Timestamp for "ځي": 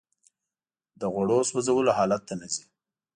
2.53-2.63